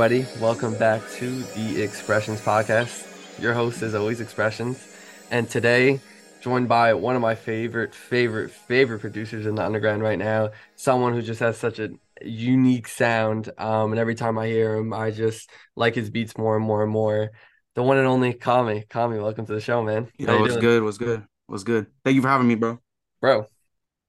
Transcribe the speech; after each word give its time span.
Everybody, 0.00 0.40
welcome 0.40 0.74
back 0.78 1.02
to 1.16 1.42
the 1.42 1.82
Expressions 1.82 2.40
Podcast. 2.40 3.06
Your 3.38 3.52
host 3.52 3.82
is 3.82 3.94
always 3.94 4.22
Expressions, 4.22 4.88
and 5.30 5.46
today, 5.46 6.00
joined 6.40 6.70
by 6.70 6.94
one 6.94 7.16
of 7.16 7.20
my 7.20 7.34
favorite, 7.34 7.94
favorite, 7.94 8.50
favorite 8.50 9.00
producers 9.00 9.44
in 9.44 9.56
the 9.56 9.62
underground 9.62 10.00
right 10.00 10.18
now, 10.18 10.52
someone 10.74 11.12
who 11.12 11.20
just 11.20 11.40
has 11.40 11.58
such 11.58 11.78
a 11.80 11.90
unique 12.22 12.88
sound. 12.88 13.50
Um, 13.58 13.92
and 13.92 14.00
every 14.00 14.14
time 14.14 14.38
I 14.38 14.46
hear 14.46 14.74
him, 14.74 14.94
I 14.94 15.10
just 15.10 15.50
like 15.76 15.96
his 15.96 16.08
beats 16.08 16.38
more 16.38 16.56
and 16.56 16.64
more 16.64 16.82
and 16.82 16.90
more. 16.90 17.32
The 17.74 17.82
one 17.82 17.98
and 17.98 18.06
only 18.06 18.32
Kaami. 18.32 18.88
Kaami, 18.88 19.22
welcome 19.22 19.44
to 19.44 19.52
the 19.52 19.60
show, 19.60 19.82
man. 19.82 20.08
Yo, 20.16 20.40
what's 20.40 20.54
doing? 20.54 20.62
good? 20.62 20.82
What's 20.82 20.96
good? 20.96 21.26
What's 21.46 21.64
good? 21.64 21.88
Thank 22.06 22.14
you 22.14 22.22
for 22.22 22.28
having 22.28 22.48
me, 22.48 22.54
bro. 22.54 22.80
Bro, 23.20 23.48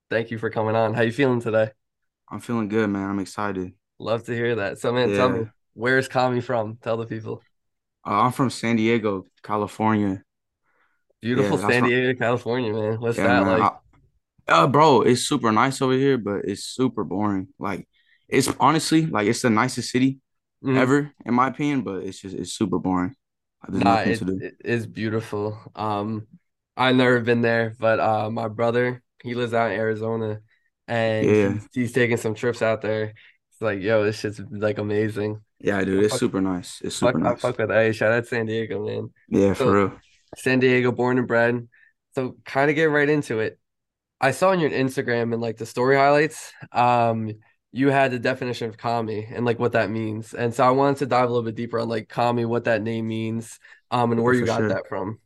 thank 0.10 0.32
you 0.32 0.38
for 0.38 0.50
coming 0.50 0.78
on. 0.78 0.94
How 0.94 1.02
you 1.02 1.12
feeling 1.12 1.42
today? 1.42 1.72
I'm 2.30 2.40
feeling 2.40 2.70
good, 2.70 2.90
man. 2.90 3.10
I'm 3.10 3.20
excited. 3.20 3.74
Love 4.00 4.24
to 4.28 4.34
hear 4.34 4.56
that. 4.56 4.80
So, 4.80 4.94
man, 4.94 5.10
tell 5.10 5.28
me, 5.28 5.48
Yeah. 5.76 5.92
where's 5.94 6.08
Kaami 6.10 6.44
from? 6.44 6.78
Tell 6.78 6.98
the 6.98 7.06
people. 7.06 7.42
Uh, 8.06 8.22
I'm 8.24 8.32
from 8.32 8.50
San 8.50 8.76
Diego, 8.76 9.26
California. 9.44 10.24
Beautiful 11.22 11.58
Yeah, 11.58 11.72
San. 11.72 11.84
Diego, 11.84 12.18
California, 12.20 12.74
man. 12.74 13.00
What's 13.00 13.18
Yeah, 13.18 13.24
that 13.24 13.44
man. 13.44 13.48
like? 13.48 13.70
I, 13.70 13.72
uh, 14.50 14.68
bro, 14.68 15.02
it's 15.04 15.28
super 15.28 15.52
nice 15.52 15.82
over 15.82 15.94
here, 15.94 16.18
but 16.18 16.46
it's 16.46 16.64
super 16.66 17.04
boring. 17.04 17.50
Like, 17.60 17.88
it's 18.30 18.50
honestly 18.60 19.06
like 19.08 19.28
it's 19.28 19.42
the 19.44 19.50
nicest 19.50 19.92
city 19.92 20.20
Mhm. 20.62 20.92
ever, 20.92 21.12
in 21.26 21.36
my 21.36 21.48
opinion, 21.50 21.84
but 21.84 22.04
it's 22.04 22.20
just 22.22 22.36
it's 22.36 22.54
super 22.54 22.80
boring. 22.80 23.16
There's 23.70 23.84
Nah, 23.84 24.00
it, 24.02 24.26
do. 24.26 24.40
it 24.40 24.56
is 24.66 24.86
beautiful. 24.88 25.58
Um, 25.76 26.28
I've 26.76 26.96
never 26.96 27.20
been 27.22 27.42
there, 27.42 27.76
but 27.80 28.00
uh, 28.00 28.30
my 28.30 28.48
brother, 28.48 29.02
he 29.24 29.34
lives 29.36 29.54
out 29.54 29.72
in 29.72 29.80
Arizona, 29.80 30.42
and 30.88 31.30
Yeah, 31.30 31.54
he's 31.54 31.68
he's 31.74 31.92
taking 31.94 32.18
some 32.18 32.36
trips 32.36 32.62
out 32.62 32.82
there. 32.82 33.14
It's 33.52 33.62
like, 33.62 33.80
yo, 33.82 34.04
this 34.04 34.20
shit's 34.20 34.40
like 34.52 34.78
amazing. 34.78 35.42
Yeah, 35.64 35.84
dude, 35.84 36.02
I 36.02 36.04
it's 36.06 36.14
fuck, 36.14 36.20
super 36.20 36.42
nice. 36.42 36.82
It's 36.84 36.96
super 36.96 37.20
fuck, 37.20 37.28
I 37.28 37.30
nice. 37.32 37.42
fuck 37.42 37.58
with 37.58 37.70
that. 37.70 37.76
Hey, 37.76 37.92
shout 37.92 38.12
out 38.12 38.28
San 38.28 38.46
Diego, 38.46 38.86
man. 38.86 39.10
Yeah, 39.30 39.54
for 39.54 39.64
So 39.64 39.72
real. 39.72 39.94
San 40.38 40.60
Diego, 40.60 40.92
born 40.92 41.18
and 41.18 41.28
bred. 41.28 41.68
So 42.16 42.38
kind 42.46 42.70
of 42.70 42.76
get 42.76 42.86
right 42.86 43.08
into 43.08 43.40
it. 43.40 43.60
I 44.20 44.32
saw 44.32 44.50
on 44.50 44.60
your 44.60 44.70
Instagram 44.70 45.34
and 45.34 45.42
like 45.42 45.58
the 45.58 45.66
story 45.66 45.96
highlights, 45.96 46.54
um, 46.72 47.32
you 47.72 47.90
had 47.90 48.12
the 48.12 48.20
definition 48.20 48.70
of 48.70 48.78
kami 48.78 49.26
and 49.26 49.46
like 49.46 49.60
what 49.60 49.72
that 49.72 49.90
means. 49.90 50.34
And 50.34 50.54
so 50.54 50.64
I 50.64 50.72
wanted 50.72 50.98
to 50.98 51.06
dive 51.06 51.30
a 51.30 51.32
little 51.32 51.44
bit 51.46 51.56
deeper 51.56 51.80
on 51.80 51.90
like 51.90 52.10
kami, 52.10 52.46
what 52.46 52.66
that 52.66 52.82
name 52.82 53.08
means, 53.08 53.60
um, 53.90 54.12
and 54.12 54.22
where 54.22 54.34
you 54.34 54.46
got 54.46 54.60
sure. 54.60 54.70
that 54.70 54.88
from. 54.88 55.20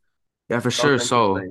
Yeah, 0.49 0.59
for 0.59 0.71
sure. 0.71 0.99
So, 0.99 1.41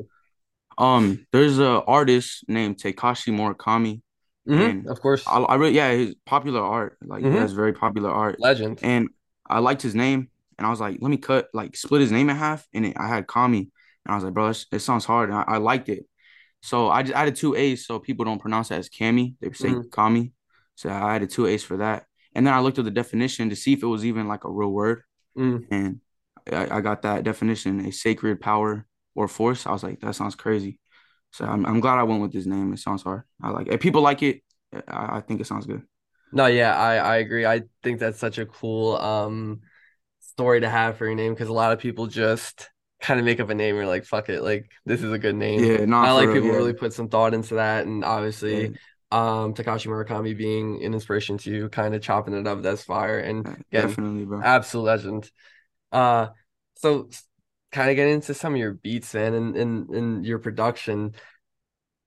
um, 0.78 1.26
there's 1.32 1.58
a 1.58 1.82
artist 1.82 2.44
named 2.48 2.78
Takashi 2.78 3.32
Murakami 3.32 4.02
hmm 4.46 4.68
and 4.68 4.88
of 4.88 5.00
course. 5.00 5.24
I, 5.26 5.38
I 5.38 5.54
really 5.56 5.74
yeah 5.74 5.92
his 5.92 6.14
popular 6.26 6.60
art. 6.60 6.98
Like 7.04 7.26
he 7.26 7.34
has 7.36 7.52
hmm 7.52 7.56
very 7.56 7.72
popular 7.72 8.10
art. 8.10 8.36
Legend. 8.38 8.80
and 8.82 9.08
I 9.48 9.58
liked 9.58 9.82
his 9.82 9.94
name 9.94 10.28
and 10.58 10.66
I 10.66 10.70
was 10.70 10.80
like 10.80 10.98
let 11.00 11.10
me 11.10 11.16
cut 11.16 11.48
like 11.54 11.76
split 11.76 12.00
his 12.00 12.12
name 12.12 12.30
in 12.30 12.36
half 12.36 12.66
and 12.74 12.86
it, 12.86 12.96
I 12.98 13.08
had 13.08 13.26
Kami. 13.26 13.70
And 14.06 14.12
I 14.12 14.14
was 14.14 14.24
like 14.24 14.34
bro 14.34 14.48
it 14.48 14.80
sounds 14.80 15.04
hard 15.04 15.30
and 15.30 15.38
I, 15.38 15.44
I 15.46 15.56
liked 15.58 15.88
it. 15.88 16.06
So 16.62 16.88
I 16.90 17.02
just 17.02 17.14
added 17.14 17.36
two 17.36 17.54
A's 17.54 17.86
so 17.86 17.98
people 17.98 18.24
don't 18.24 18.40
pronounce 18.40 18.70
it 18.70 18.76
as 18.76 18.88
Kami. 18.88 19.36
They 19.40 19.52
say 19.52 19.76
hmm 19.76 19.88
Kami. 19.90 20.32
So 20.76 20.88
I 20.88 21.16
added 21.16 21.30
two 21.30 21.46
A's 21.46 21.62
for 21.64 21.78
that. 21.78 22.06
And 22.34 22.46
then 22.46 22.54
I 22.54 22.60
looked 22.60 22.78
at 22.78 22.84
the 22.84 22.90
definition 22.90 23.50
to 23.50 23.56
see 23.56 23.74
if 23.74 23.82
it 23.82 23.86
was 23.86 24.04
even 24.04 24.28
like 24.28 24.44
a 24.44 24.50
real 24.50 24.72
word. 24.72 25.02
Mm. 25.36 25.68
And 25.70 26.00
I, 26.52 26.78
I 26.78 26.80
got 26.80 27.02
that 27.02 27.24
definition 27.24 27.84
a 27.86 27.92
sacred 27.92 28.40
power 28.40 28.86
or 29.14 29.28
force. 29.28 29.66
I 29.66 29.72
was 29.72 29.82
like 29.82 30.00
that 30.00 30.14
sounds 30.14 30.34
crazy 30.34 30.78
so 31.34 31.44
I'm, 31.46 31.66
I'm 31.66 31.80
glad 31.80 31.98
I 31.98 32.04
went 32.04 32.22
with 32.22 32.32
this 32.32 32.46
name 32.46 32.72
it 32.74 32.78
sounds 32.78 33.02
hard 33.02 33.24
I 33.42 33.50
like 33.50 33.68
it. 33.68 33.74
If 33.74 33.80
people 33.80 34.02
like 34.02 34.22
it 34.22 34.42
I, 34.88 35.18
I 35.18 35.20
think 35.20 35.40
it 35.40 35.46
sounds 35.46 35.66
good. 35.66 35.82
No, 36.32 36.46
yeah, 36.46 36.76
I 36.76 36.96
I 36.96 37.16
agree. 37.18 37.46
I 37.46 37.62
think 37.82 38.00
that's 38.00 38.18
such 38.18 38.38
a 38.38 38.46
cool 38.46 38.96
um 38.96 39.60
story 40.20 40.60
to 40.60 40.70
have 40.70 40.98
for 40.98 41.06
your 41.06 41.14
name 41.14 41.34
because 41.34 41.48
a 41.48 41.52
lot 41.52 41.72
of 41.72 41.78
people 41.80 42.06
just 42.08 42.70
kind 43.00 43.20
of 43.20 43.26
make 43.26 43.40
up 43.40 43.50
a 43.50 43.54
name. 43.54 43.76
You're 43.76 43.86
like, 43.86 44.04
fuck 44.04 44.28
it, 44.28 44.42
like 44.42 44.70
this 44.86 45.02
is 45.02 45.12
a 45.12 45.18
good 45.18 45.36
name. 45.36 45.68
Yeah, 45.68 45.84
Not 45.86 46.12
for 46.12 46.14
like 46.14 46.32
real. 46.32 46.40
people 46.40 46.50
Yeah, 46.50 46.52
really 46.52 46.72
put 46.74 46.92
some 46.92 47.08
thought 47.08 47.34
into 47.34 47.54
that, 47.56 47.86
and 47.86 48.04
yeah, 48.50 48.68
obviously, 48.68 48.72
um, 49.12 49.54
Takashi 49.54 49.86
Murakami 49.88 50.36
being 50.36 50.84
an 50.84 50.94
inspiration 50.94 51.38
to 51.38 51.50
you, 51.50 51.68
kind 51.68 51.94
of 51.94 52.02
chopping 52.02 52.34
it 52.34 52.46
up. 52.48 52.62
That's 52.62 52.84
fire, 52.84 53.18
and 53.20 53.48
yeah, 53.72 53.94
definitely, 53.94 54.24
bro. 54.24 54.44
absolute 54.44 54.84
legend. 54.84 55.30
Uh, 55.92 56.28
so 56.76 57.10
kind 57.74 57.90
of 57.90 57.96
getting 57.96 58.14
into 58.14 58.34
some 58.34 58.54
of 58.54 58.60
your 58.60 58.74
beats, 58.74 59.14
man, 59.14 59.34
and 59.34 59.56
and 59.56 59.90
and 59.90 60.26
your 60.26 60.40
production 60.40 61.14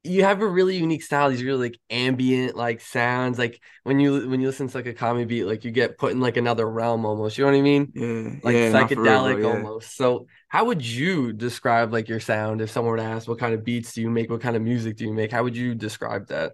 you 0.03 0.23
have 0.23 0.41
a 0.41 0.47
really 0.47 0.77
unique 0.77 1.03
style. 1.03 1.29
These 1.29 1.43
really 1.43 1.69
like 1.69 1.79
ambient 1.89 2.55
like 2.55 2.81
sounds. 2.81 3.37
Like 3.37 3.61
when 3.83 3.99
you 3.99 4.29
when 4.29 4.39
you 4.41 4.47
listen 4.47 4.67
to 4.67 4.77
like 4.77 4.85
a 4.85 4.93
comedy 4.93 5.25
beat, 5.25 5.43
like 5.45 5.65
you 5.65 5.71
get 5.71 5.97
put 5.97 6.11
in 6.13 6.19
like 6.19 6.37
another 6.37 6.69
realm 6.69 7.05
almost. 7.05 7.37
You 7.37 7.45
know 7.45 7.51
what 7.51 7.57
I 7.57 7.61
mean? 7.61 7.93
Yeah, 7.93 8.29
Like 8.43 8.59
yeah, 8.63 8.87
for 8.87 9.05
real, 9.09 9.25
psychedelic 9.25 9.43
Yeah, 9.43 9.65
almost. 9.65 9.95
So 9.97 10.27
how 10.47 10.65
would 10.65 10.85
you 10.85 11.33
describe 11.33 11.91
like 11.91 12.07
your 12.07 12.19
sound 12.19 12.61
if 12.61 12.71
someone 12.71 12.91
were 12.91 12.97
to 12.97 13.03
ask 13.03 13.27
what 13.27 13.39
kind 13.39 13.53
of 13.53 13.63
beats 13.63 13.93
do 13.93 14.01
you 14.01 14.09
make? 14.09 14.29
What 14.29 14.41
kind 14.41 14.55
of 14.55 14.61
music 14.61 14.97
do 14.97 15.05
you 15.05 15.13
make? 15.13 15.31
How 15.31 15.43
would 15.43 15.57
you 15.57 15.75
describe 15.75 16.27
that? 16.27 16.53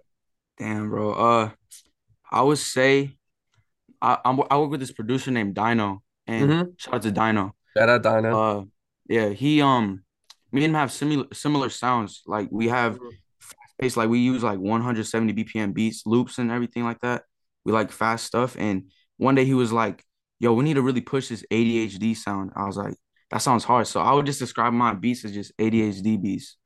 damn, 0.58 0.90
bro. 0.90 1.12
Uh, 1.12 1.50
I 2.30 2.42
would 2.42 2.58
say 2.58 3.16
I 4.02 4.18
I'm, 4.24 4.40
I 4.50 4.58
work 4.58 4.70
with 4.72 4.80
this 4.80 4.92
producer 4.92 5.30
named 5.30 5.54
Dino, 5.54 6.02
and 6.26 6.54
Mm-hmm. 6.54 6.74
shout 6.78 6.94
out 6.96 7.02
to 7.04 7.12
Dino. 7.12 7.56
Shout 7.76 7.88
out 7.88 8.02
Dino. 8.02 8.40
Uh, 8.40 8.64
yeah, 9.08 9.30
he 9.30 9.60
um, 9.62 10.04
me 10.52 10.64
and 10.64 10.72
him 10.72 10.74
have 10.80 10.92
similar 10.92 11.26
similar 11.32 11.68
sounds. 11.70 12.22
Like 12.26 12.48
we 12.50 12.68
have 12.68 13.00
Mhm. 13.00 13.18
fast 13.40 13.74
paced, 13.80 13.96
like 13.96 14.08
we 14.10 14.20
use 14.20 14.42
like 14.42 14.58
170 14.58 15.32
BPM 15.32 15.72
beats, 15.72 16.02
loops, 16.06 16.38
and 16.38 16.50
everything 16.50 16.84
like 16.84 17.00
that. 17.00 17.24
We 17.64 17.72
like 17.72 17.90
fast 17.92 18.24
stuff. 18.26 18.56
And 18.58 18.90
one 19.16 19.34
day 19.34 19.44
he 19.44 19.54
was 19.54 19.72
like, 19.72 20.04
"Yo, 20.40 20.52
we 20.54 20.64
need 20.64 20.74
to 20.74 20.82
really 20.82 21.00
push 21.00 21.28
this 21.28 21.44
ADHD 21.50 22.14
sound." 22.14 22.52
I 22.56 22.66
was 22.66 22.76
like, 22.76 22.94
"That 23.30 23.38
sounds 23.42 23.64
hard." 23.64 23.86
So 23.86 24.00
I 24.00 24.12
would 24.14 24.26
just 24.26 24.38
describe 24.40 24.72
my 24.72 24.94
beats 24.94 25.24
as 25.24 25.32
just 25.34 25.52
ADHD 25.58 26.16
beats. 26.16 26.56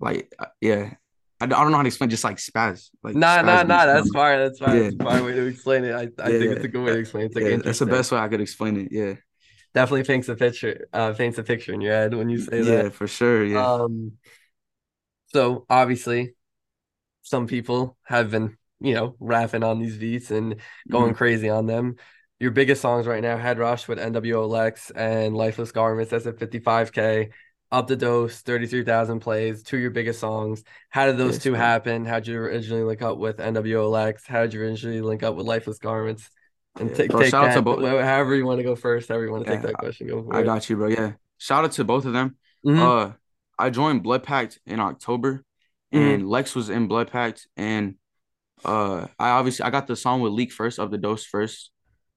Like, 0.00 0.32
uh, 0.38 0.46
yeah, 0.60 0.94
I, 1.40 1.44
I 1.44 1.46
don't 1.48 1.70
know 1.70 1.76
how 1.78 1.82
to 1.82 1.88
explain, 1.88 2.10
just 2.10 2.24
like 2.24 2.36
spaz, 2.38 2.90
like 3.02 3.14
Nah, 3.14 3.42
nah, 3.42 3.62
nah. 3.62 3.86
That's 3.86 4.10
fine. 4.10 4.38
That's 4.38 4.58
fine. 4.58 4.76
Yeah, 4.76 4.90
That's 4.90 4.94
a 4.94 4.98
fine 5.00 5.24
way 5.24 5.32
to 5.34 5.46
explain 5.46 5.84
it. 5.84 5.92
I, 5.94 6.02
I 6.28 6.30
yeah, 6.30 6.32
think 6.32 6.52
it's 6.52 6.64
a 6.64 6.68
good 6.68 6.84
way 6.84 6.92
to 6.92 6.98
explain 6.98 7.24
it. 7.24 7.26
It's 7.26 7.36
like 7.36 7.44
yeah. 7.44 7.56
That's 7.64 7.78
the 7.78 7.86
best 7.86 8.12
way 8.12 8.18
I 8.18 8.28
could 8.28 8.40
explain 8.40 8.76
it. 8.76 8.88
Yeah, 8.90 9.14
Definitely 9.78 10.04
paints 10.04 10.28
a 10.28 10.34
picture, 10.34 10.88
uh, 10.92 11.12
paints 11.12 11.38
a 11.38 11.42
picture 11.44 11.72
in 11.72 11.80
your 11.80 11.92
head 11.92 12.14
when 12.14 12.28
you 12.28 12.38
say 12.38 12.62
that. 12.62 12.84
yeah, 12.84 12.88
for 12.90 13.06
sure. 13.06 13.44
Yeah. 13.44 13.64
Um, 13.64 14.12
so 15.28 15.66
obviously 15.68 16.34
some 17.22 17.46
people 17.46 17.96
have 18.04 18.30
been, 18.30 18.56
you 18.80 18.94
know, 18.94 19.14
rapping 19.20 19.62
on 19.62 19.78
these 19.78 19.96
beats 19.96 20.30
and 20.30 20.56
going 20.90 21.12
Mhm. 21.12 21.16
crazy 21.16 21.48
on 21.48 21.66
them. 21.66 21.96
Your 22.40 22.50
biggest 22.52 22.80
songs 22.80 23.06
right 23.06 23.22
now, 23.22 23.36
Headrush 23.36 23.88
with 23.88 23.98
NWO 23.98 24.46
Lex 24.46 24.90
and 24.90 25.36
Lifeless 25.36 25.72
Garments, 25.72 26.10
that's 26.10 26.26
at 26.26 26.38
55K. 26.38 27.30
Up 27.70 27.86
tha 27.86 27.96
Dose, 27.96 28.40
33,000 28.40 29.20
plays, 29.20 29.62
two 29.62 29.76
of 29.76 29.82
your 29.82 29.90
biggest 29.90 30.20
songs. 30.20 30.64
How 30.88 31.04
did 31.06 31.18
those 31.18 31.34
Yes, 31.34 31.42
two 31.42 31.50
bro. 31.50 31.60
happen? 31.60 32.06
How'd 32.06 32.26
you 32.26 32.38
originally 32.38 32.82
link 32.84 33.02
up 33.02 33.18
with 33.18 33.40
NWO 33.40 33.90
Lex? 33.90 34.26
How 34.26 34.42
did 34.42 34.54
you 34.54 34.62
originally 34.62 35.02
link 35.02 35.22
up 35.22 35.34
with 35.36 35.46
Lifeless 35.46 35.78
Garments? 35.78 36.30
And 36.80 36.94
take 36.94 37.10
bro. 37.10 37.20
take 37.20 37.30
Shout 37.30 37.46
out 37.46 37.54
to 37.54 37.62
both. 37.62 37.80
however 37.80 38.34
you 38.34 38.46
want 38.46 38.58
to 38.58 38.64
go 38.64 38.76
first, 38.76 39.08
however 39.08 39.24
you 39.26 39.32
want 39.32 39.44
to 39.46 39.50
take 39.50 39.62
that 39.62 39.74
question, 39.78 40.06
go 40.06 40.22
for 40.22 40.34
I 40.34 40.42
it. 40.42 40.46
got 40.46 40.68
you, 40.70 40.76
bro. 40.76 40.88
Yeah. 40.88 41.12
Shout 41.38 41.64
out 41.64 41.72
to 41.72 41.84
both 41.84 42.04
of 42.04 42.12
them. 42.12 42.36
hmm 42.64 42.80
Uh, 42.80 43.12
I 43.58 43.70
joined 43.70 44.02
Blood 44.02 44.22
Pact 44.22 44.60
in 44.66 44.78
October, 44.80 45.44
hmm 45.92 45.98
and 45.98 46.28
Lex 46.28 46.54
was 46.54 46.70
in 46.70 46.86
Blood 46.86 47.10
Pact, 47.10 47.46
and 47.56 47.96
uh, 48.64 49.06
I 49.18 49.30
obviously 49.30 49.64
I 49.64 49.70
got 49.70 49.86
the 49.86 49.96
song 49.96 50.20
with 50.20 50.32
Leak 50.32 50.52
first 50.52 50.78
of 50.78 50.90
the 50.90 50.98
Dose 50.98 51.24
first, 51.24 51.70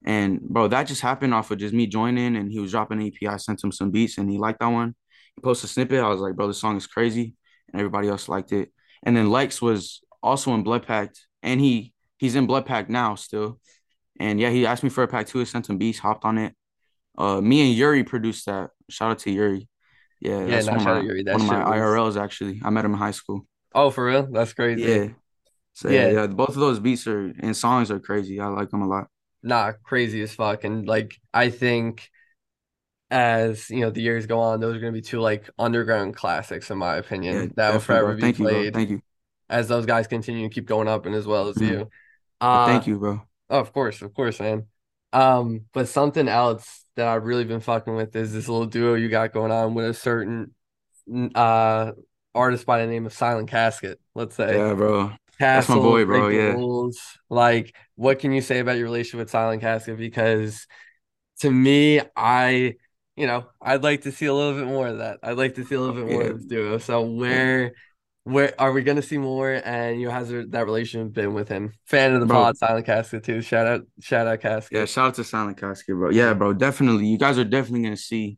and 0.05 0.41
bro, 0.41 0.67
that 0.67 0.87
just 0.87 1.01
happened 1.01 1.33
off 1.33 1.51
of 1.51 1.59
just 1.59 1.73
me 1.73 1.87
joining, 1.87 2.35
and 2.35 2.51
he 2.51 2.59
was 2.59 2.71
dropping 2.71 2.99
an 2.99 3.07
EP. 3.07 3.27
I 3.27 3.37
sent 3.37 3.63
him 3.63 3.71
some 3.71 3.91
beats, 3.91 4.17
and 4.17 4.29
he 4.29 4.37
liked 4.37 4.59
that 4.59 4.67
one. 4.67 4.95
He 5.35 5.41
posted 5.41 5.69
a 5.69 5.73
snippet. 5.73 5.99
I 6.03 6.09
was 6.09 6.21
like, 6.21 6.35
bro, 6.35 6.47
this 6.47 6.59
song 6.59 6.77
is 6.77 6.87
crazy, 6.87 7.35
and 7.71 7.79
everybody 7.79 8.07
else 8.09 8.27
liked 8.29 8.51
it. 8.51 8.71
And 9.03 9.15
then 9.15 9.29
Lex 9.29 9.61
was 9.61 10.01
also 10.23 10.53
in 10.53 10.63
Blood 10.63 10.85
Pact, 10.85 11.19
and 11.43 11.59
he 11.61 11.93
he's 12.17 12.35
in 12.35 12.47
Blood 12.47 12.65
Pact 12.65 12.89
now 12.89 13.15
still. 13.15 13.59
And 14.21 14.39
yeah, 14.39 14.49
he 14.51 14.65
asked 14.65 14.83
me 14.83 14.89
for 14.89 15.03
a 15.03 15.09
pack 15.09 15.27
two. 15.27 15.41
I 15.41 15.45
sent 15.45 15.69
him 15.69 15.77
beats, 15.79 15.99
hopped 15.99 16.25
on 16.25 16.37
it. 16.37 16.55
Uh, 17.17 17.41
me 17.41 17.67
and 17.67 17.75
Yuri 17.77 18.03
produced 18.03 18.45
that. 18.47 18.71
Shout 18.89 19.11
out 19.11 19.19
to 19.21 19.31
Yuri. 19.31 19.69
Yeah, 20.19 20.45
Yeah, 20.45 20.61
that's 20.61 20.69
not 20.69 20.77
one 20.77 20.79
of 20.79 20.83
my 20.83 21.01
Yuri. 21.01 21.23
That 21.23 21.39
one 21.39 21.41
of 21.41 21.47
my 21.47 21.61
was. 21.61 21.63
IRLs 21.63 22.17
actually. 22.17 22.61
I 22.63 22.69
met 22.71 22.85
him 22.85 22.93
in 22.93 22.99
high 22.99 23.11
school. 23.11 23.47
Oh, 23.73 23.89
for 23.91 24.05
real? 24.05 24.27
That's 24.27 24.53
crazy. 24.53 24.99
Yeah. 24.99 25.09
So 25.73 25.89
yeah, 25.89 26.05
Yeah, 26.05 26.07
yeah, 26.07 26.27
both 26.27 26.49
of 26.51 26.55
those 26.57 26.79
beats 26.79 27.07
are 27.07 27.27
and 27.39 27.55
songs 27.57 27.91
are 27.91 27.99
crazy. 27.99 28.39
I 28.39 28.47
like 28.47 28.69
them 28.71 28.81
a 28.83 28.87
lot. 28.87 29.09
nah, 29.43 29.71
crazy 29.83 30.21
as 30.21 30.33
fuck. 30.33 30.63
And 30.63 30.87
like, 30.87 31.19
I 31.33 31.49
think 31.49 32.09
as 33.09 33.69
you 33.69 33.81
know, 33.81 33.89
the 33.89 34.01
years 34.01 34.25
go 34.25 34.39
on, 34.39 34.59
those 34.59 34.75
are 34.75 34.79
gonna 34.79 34.91
be 34.91 35.01
two 35.01 35.19
like 35.19 35.49
underground 35.59 36.15
classics, 36.15 36.71
in 36.71 36.77
my 36.77 36.95
Yeah, 37.29 37.45
opinion, 37.45 37.53
that 37.55 37.71
will 37.71 37.79
forever 37.79 38.15
be 38.15 38.27
Thank 38.27 38.39
you, 38.39 38.47
played 38.47 38.73
Thank 38.73 38.89
you. 38.89 39.01
as 39.49 39.67
those 39.69 39.85
guys 39.87 40.07
continue 40.07 40.47
to 40.49 40.53
keep 40.55 40.65
going 40.67 40.87
up 40.89 41.05
and 41.07 41.15
as 41.15 41.27
well 41.27 41.49
as 41.49 41.59
Mhm. 41.59 41.61
you. 41.61 41.89
Uh, 42.41 42.59
thank 42.59 42.87
you, 42.87 42.99
bro. 42.99 43.27
Oh, 43.51 43.59
of 43.59 43.73
course, 43.73 44.01
of 44.03 44.15
course, 44.15 44.41
man. 44.41 44.67
Um, 45.13 45.67
but 45.73 45.89
something 45.89 46.29
else 46.29 46.85
that 46.97 47.07
I've 47.07 47.25
really 47.25 47.45
been 47.45 47.61
fucking 47.61 47.95
with 47.95 48.15
is 48.15 48.33
this 48.33 48.49
little 48.49 48.67
duo 48.67 48.95
you 48.95 49.09
got 49.09 49.33
going 49.33 49.51
on 49.51 49.75
with 49.75 49.87
a 49.87 49.95
certain 49.95 50.55
uh 51.35 51.93
artist 52.35 52.65
by 52.65 52.81
the 52.81 52.87
name 52.91 53.05
of 53.05 53.13
Silent 53.13 53.49
Casket, 53.49 53.99
let's 54.15 54.35
say. 54.35 54.55
Yeah, 54.55 54.73
bro. 54.73 55.11
That's 55.39 55.69
my 55.69 55.75
boy, 55.77 56.05
bro. 56.05 56.29
Yeah. 56.29 56.53
Rules. 56.53 56.99
Like, 57.29 57.75
what 57.95 58.19
can 58.19 58.31
you 58.31 58.41
say 58.41 58.59
about 58.59 58.77
your 58.77 58.85
relationship 58.85 59.19
with 59.19 59.29
Silent 59.29 59.61
Casket? 59.61 59.97
Because 59.97 60.67
to 61.41 61.51
me, 61.51 62.01
I, 62.15 62.75
you 63.15 63.27
know, 63.27 63.47
I'd 63.61 63.83
like 63.83 64.03
to 64.03 64.11
see 64.11 64.27
a 64.27 64.33
little 64.33 64.59
bit 64.59 64.67
more 64.67 64.87
of 64.87 64.99
that. 64.99 65.19
I'd 65.23 65.37
like 65.37 65.55
to 65.55 65.65
see 65.65 65.75
a 65.75 65.79
little 65.79 65.95
bit 65.95 66.07
more 66.07 66.21
Yeah, 66.21 66.27
of 66.27 66.37
this 66.37 66.45
duo. 66.45 66.77
So 66.77 67.01
where, 67.03 67.73
where 68.23 68.53
are 68.59 68.71
we 68.71 68.83
gonna 68.83 69.01
see 69.01 69.17
more? 69.17 69.51
And 69.51 69.99
you 69.99 70.07
know, 70.07 70.13
how's 70.13 70.29
that 70.29 70.65
relationship 70.65 71.13
been 71.13 71.33
with 71.33 71.49
him? 71.49 71.73
Fan 71.85 72.13
of 72.13 72.19
the 72.19 72.27
bro. 72.27 72.37
pod, 72.37 72.57
Silent 72.57 72.85
Casket 72.85 73.23
too. 73.23 73.41
Shout 73.41 73.67
out, 73.67 73.81
shout 73.99 74.27
out 74.27 74.39
Casket. 74.41 74.77
Yeah, 74.77 74.85
shout 74.85 75.07
out 75.07 75.13
to 75.15 75.23
Silent 75.23 75.57
Casket, 75.57 75.95
bro. 75.95 76.11
Yeah, 76.11 76.33
bro, 76.33 76.53
definitely. 76.53 77.07
You 77.07 77.17
guys 77.17 77.39
are 77.39 77.43
definitely 77.43 77.83
gonna 77.83 77.97
see 77.97 78.37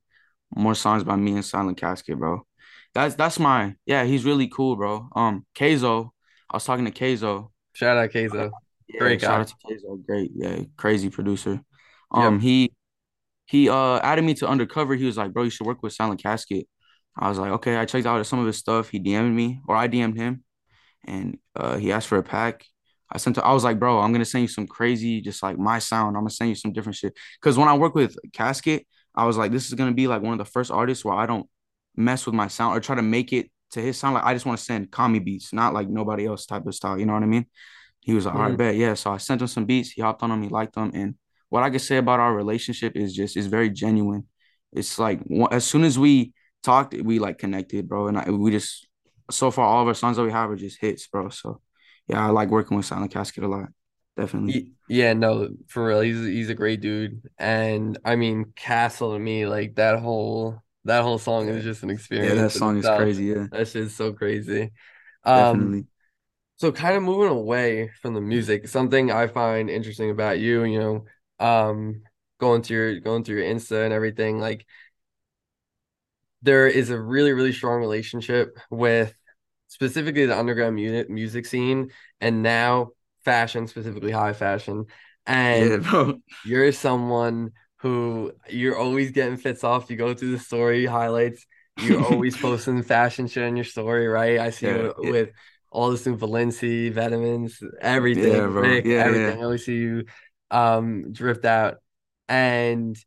more 0.56 0.76
songs 0.76 1.04
by 1.04 1.16
me 1.16 1.34
and 1.34 1.46
Silent 1.46 1.78
Casket, 1.78 2.18
bro. 2.18 2.46
That's 2.94 3.16
that's 3.16 3.40
my 3.40 3.76
yeah. 3.86 4.04
He's 4.06 4.24
really 4.24 4.48
cool, 4.48 4.76
bro. 4.76 5.10
Um, 5.16 5.46
Keizo. 5.56 6.12
I 6.50 6.58
was 6.58 6.66
talking 6.66 6.86
to 6.86 6.92
Keizo. 6.92 7.50
Shout 7.74 7.98
out 7.98 8.12
Keizo. 8.12 8.52
Yeah, 8.88 9.00
Great 9.00 9.22
shout 9.22 9.42
out 9.42 9.48
to 9.48 9.56
Keizo. 9.68 10.06
Great, 10.06 10.32
yeah, 10.36 10.60
crazy 10.78 11.10
producer. 11.10 11.62
Yep. 12.16 12.24
Um, 12.24 12.40
he 12.40 12.74
he 13.46 13.68
uh 13.70 14.00
added 14.00 14.24
me 14.24 14.34
to 14.36 14.48
Undercover. 14.48 14.96
He 14.96 15.06
was 15.06 15.18
like, 15.18 15.34
bro, 15.34 15.44
you 15.44 15.50
should 15.50 15.68
work 15.68 15.82
with 15.84 15.94
Silent 15.94 16.22
Casket. 16.22 16.68
I 17.18 17.30
was 17.30 17.38
like, 17.38 17.52
okay. 17.54 17.78
I 17.78 17.86
checked 17.86 18.06
out 18.06 18.26
some 18.26 18.40
of 18.40 18.48
his 18.48 18.58
stuff. 18.58 18.90
He 18.90 19.00
DM'd 19.00 19.34
me, 19.34 19.62
or 19.68 19.76
I 19.76 19.88
DM'd 19.88 20.18
him, 20.18 20.44
and 21.06 21.38
uh 21.56 21.78
he 21.78 21.92
asked 21.92 22.08
for 22.08 22.18
a 22.18 22.24
pack. 22.24 22.66
I 23.12 23.18
sent. 23.18 23.36
To, 23.36 23.46
I 23.46 23.54
was 23.54 23.64
like, 23.64 23.80
bro, 23.80 24.00
I'm 24.00 24.12
gonna 24.12 24.26
send 24.26 24.44
you 24.44 24.48
some 24.48 24.68
crazy, 24.68 25.22
just 25.22 25.44
like 25.44 25.58
my 25.58 25.80
sound. 25.80 26.18
I'm 26.18 26.24
gonna 26.24 26.32
send 26.32 26.50
you 26.50 26.56
some 26.56 26.74
different 26.74 26.96
shit. 26.96 27.14
Cause 27.42 27.58
when 27.58 27.68
I 27.68 27.78
work 27.78 27.94
with 27.94 28.18
Casket, 28.34 28.88
I 29.14 29.26
was 29.26 29.38
like, 29.38 29.52
this 29.52 29.68
is 29.68 29.74
gonna 29.76 29.94
be 29.94 30.08
like 30.08 30.22
one 30.22 30.34
of 30.34 30.40
the 30.40 30.52
first 30.52 30.72
artists 30.72 31.06
where 31.06 31.16
I 31.16 31.26
don't 31.26 31.48
mess 31.96 32.26
with 32.26 32.34
my 32.34 32.48
sound 32.48 32.76
or 32.76 32.80
try 32.80 32.96
to 32.96 33.04
make 33.04 33.32
it 33.34 33.52
to 33.72 33.82
his 33.82 33.98
sound. 33.98 34.16
Like 34.16 34.24
I 34.24 34.34
just 34.34 34.46
want 34.46 34.58
to 34.58 34.66
send 34.66 34.90
Kaami 34.90 35.24
beats, 35.24 35.54
not 35.54 35.74
like 35.74 35.90
nobody 35.90 36.26
else 36.26 36.46
type 36.46 36.66
of 36.66 36.74
style. 36.74 36.98
You 36.98 37.06
know 37.06 37.14
what 37.14 37.24
I 37.24 37.28
mean? 37.28 37.46
He 38.00 38.14
was 38.14 38.26
like, 38.26 38.36
all 38.36 38.42
right, 38.42 38.58
bet, 38.58 38.76
yeah. 38.76 38.96
So 38.96 39.12
I 39.12 39.18
sent 39.18 39.42
him 39.42 39.48
some 39.48 39.66
beats. 39.66 39.92
He 39.92 40.02
hopped 40.02 40.24
on 40.24 40.30
them. 40.30 40.42
He 40.44 40.50
liked 40.50 40.76
them. 40.76 40.92
And 40.94 41.16
what 41.50 41.64
I 41.64 41.70
can 41.70 41.80
say 41.80 41.98
about 41.98 42.20
our 42.20 42.34
relationship 42.34 42.96
is 42.96 43.14
just 43.14 43.38
it's 43.38 43.48
very 43.48 43.70
genuine. 43.70 44.26
It's 44.72 45.00
like 45.00 45.22
as 45.52 45.64
soon 45.64 45.84
as 45.84 45.98
we 45.98 46.34
talked, 46.64 46.94
we 46.96 47.20
like 47.20 47.38
connected, 47.40 47.88
bro. 47.88 48.08
And 48.08 48.18
I, 48.18 48.30
we 48.30 48.52
just 48.52 48.88
so 49.32 49.52
far 49.52 49.66
all 49.66 49.82
of 49.82 49.88
our 49.88 49.94
songs 49.94 50.18
that 50.18 50.24
we 50.24 50.32
have 50.32 50.50
are 50.52 50.56
just 50.56 50.80
hits, 50.82 51.08
bro. 51.08 51.30
So 51.30 51.62
yeah, 52.08 52.26
I 52.26 52.30
like 52.30 52.50
working 52.50 52.78
with 52.78 52.86
Silent 52.86 53.12
Casket 53.14 53.44
a 53.44 53.48
lot. 53.48 53.70
Definitely. 54.18 54.74
Yeah, 54.88 55.14
no, 55.14 55.50
for 55.68 55.86
real. 55.88 56.02
He's 56.02 56.20
he's 56.26 56.50
a 56.50 56.56
great 56.56 56.82
dude. 56.82 57.22
And 57.38 57.98
I 58.06 58.16
mean, 58.16 58.54
Castle 58.56 59.14
to 59.14 59.20
me, 59.20 59.46
like 59.48 59.76
that 59.76 60.00
whole 60.00 60.62
that 60.86 61.04
whole 61.04 61.18
song 61.18 61.48
is 61.48 61.64
just 61.64 61.84
an 61.84 61.90
experience. 61.90 62.36
Yeah, 62.36 62.44
that 62.44 62.52
song 62.52 62.78
is 62.78 62.90
crazy. 62.90 63.26
Yeah, 63.26 63.48
That 63.52 63.68
shit's 63.68 63.96
so 63.96 64.14
crazy. 64.14 64.72
Um, 65.24 65.72
definitely. 65.72 65.86
so 66.58 66.72
kind 66.72 66.98
of 66.98 67.04
moving 67.04 67.30
away 67.30 67.92
from 68.02 68.14
the 68.14 68.22
music, 68.22 68.68
something 68.68 69.12
I 69.12 69.28
find 69.28 69.70
interesting 69.70 70.12
about 70.12 70.40
you, 70.40 70.64
you 70.66 70.80
know, 70.80 71.06
um, 71.46 72.04
going 72.40 72.64
through 72.64 72.78
your 72.94 73.00
going 73.02 73.24
through 73.24 73.44
your 73.44 73.54
Insta 73.54 73.86
and 73.86 73.94
everything, 73.94 74.40
like 74.40 74.66
there 76.44 76.68
is 76.68 76.90
a 76.92 77.00
really, 77.02 77.34
really 77.34 77.54
strong 77.54 77.80
relationship 77.82 78.58
with 78.70 79.14
specifically 79.68 80.26
the 80.26 80.38
underground 80.38 80.76
music 80.76 81.10
music 81.10 81.46
scene 81.46 81.92
and 82.22 82.44
now 82.44 82.92
fashion, 83.26 83.68
specifically 83.68 84.12
high 84.12 84.34
fashion. 84.34 84.86
And 85.26 85.78
bro. 85.84 86.22
you're 86.44 86.72
someone 86.72 87.52
who 87.78 88.32
you're 88.50 88.78
always 88.78 89.12
getting 89.12 89.38
fits 89.38 89.64
off. 89.64 89.90
You 89.90 89.98
go 89.98 90.14
through 90.14 90.32
the 90.32 90.40
story 90.40 90.86
highlights, 90.86 91.46
you're 91.78 92.00
always 92.00 92.38
posting 92.38 92.84
fashion 92.84 93.28
shit 93.28 93.44
on 93.44 93.56
your 93.56 93.66
story, 93.66 94.08
right? 94.08 94.40
I 94.40 94.50
see 94.52 94.68
Yeah, 94.68 94.90
you 94.90 94.94
yeah, 95.02 95.12
with 95.12 95.30
all 95.72 95.90
this 95.92 96.06
new 96.06 96.18
Balenci, 96.18 96.92
vitamins, 96.94 97.60
yeah, 98.14 98.48
everything, 98.48 98.56
Yeah, 98.62 98.82
yeah, 98.84 98.98
everything. 98.98 99.40
I 99.42 99.44
always 99.44 99.66
see 99.66 99.76
you 99.78 100.06
um 100.52 101.12
drift 101.14 101.46
out. 101.46 101.78
And 102.30 102.98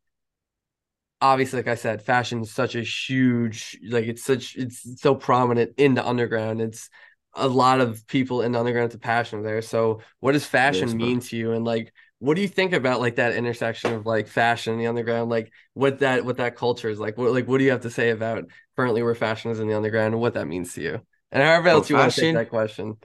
obviously, 1.21 1.59
like 1.59 1.69
I 1.69 1.75
said, 1.75 2.03
fashion 2.03 2.43
is 2.43 2.51
such 2.51 2.75
a 2.75 2.83
huge, 2.83 3.79
like 3.89 4.07
it's 4.07 4.25
such, 4.25 4.57
it's 4.57 5.01
so 5.01 5.15
prominent 5.15 5.73
in 5.77 5.95
the 5.95 6.07
underground. 6.07 6.61
It's 6.61 6.91
a 7.35 7.49
lot 7.49 7.81
of 7.81 8.07
people 8.07 8.43
in 8.43 8.53
the 8.53 8.59
underground 8.59 8.87
it's 8.87 8.95
a 8.95 8.99
passion 8.99 9.43
there. 9.43 9.63
So, 9.63 10.01
what 10.21 10.33
does 10.33 10.47
fashion 10.47 10.89
bro. 10.89 10.97
mean 10.97 11.21
to 11.21 11.37
you? 11.37 11.53
And 11.53 11.65
like, 11.65 11.93
what 12.19 12.35
do 12.35 12.43
you 12.43 12.49
think 12.49 12.73
about 12.73 13.01
like 13.01 13.17
that 13.17 13.35
intersection 13.35 13.93
of 13.93 14.07
like 14.07 14.27
fashion 14.27 14.73
and 14.73 14.83
the 14.83 14.87
underground? 14.87 15.31
Like, 15.31 15.53
what 15.75 15.99
that 15.99 16.25
what 16.25 16.39
that 16.39 16.57
culture 16.57 16.89
is 16.89 16.99
like? 16.99 17.19
What 17.19 17.33
like 17.33 17.47
what 17.47 17.59
do 17.59 17.65
you 17.65 17.71
have 17.71 17.83
to 17.83 17.91
say 17.91 18.11
about 18.11 18.45
currently 18.77 19.03
where 19.03 19.15
fashion 19.15 19.51
is 19.51 19.61
in 19.61 19.69
the 19.69 19.77
underground 19.77 20.15
and 20.15 20.21
what 20.21 20.35
that 20.35 20.47
means 20.49 20.75
to 20.75 20.83
you? 20.83 21.01
And 21.31 21.43
however 21.43 21.69
else 21.69 21.91
you 21.91 21.97
want 21.97 22.13
to 22.13 22.21
take 22.21 22.35
that 22.35 22.49
question. 22.49 22.97